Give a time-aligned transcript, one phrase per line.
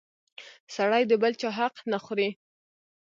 [0.75, 2.29] سړی د بل چا حق نه خوري!